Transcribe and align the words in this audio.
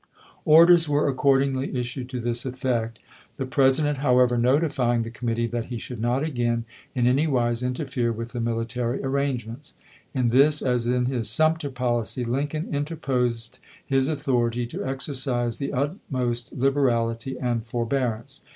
Orders 0.45 0.89
were 0.89 1.07
accordingly 1.07 1.75
issued 1.75 2.09
to 2.09 2.19
this 2.19 2.43
effect, 2.43 2.97
the 3.37 3.45
President, 3.45 3.99
however, 3.99 4.35
notifying 4.35 5.03
the 5.03 5.11
committee 5.11 5.45
that 5.45 5.65
he 5.65 5.77
should 5.77 6.01
not 6.01 6.23
again 6.23 6.65
in 6.95 7.05
any 7.05 7.27
wise 7.27 7.61
interfere 7.61 8.11
with 8.11 8.31
the 8.31 8.39
military 8.39 8.99
arrangements. 9.03 9.75
In 10.15 10.29
this, 10.29 10.63
as 10.63 10.87
in 10.87 11.05
his 11.05 11.29
Sumter 11.29 11.69
policy, 11.69 12.25
Lincoln 12.25 12.73
interposed 12.73 13.59
his 13.85 14.07
authority 14.07 14.65
to 14.65 14.79
exer 14.79 15.13
cise 15.13 15.59
the 15.59 15.71
utmost 15.71 16.51
liberality 16.53 17.37
and 17.37 17.63
forbearance. 17.63 18.41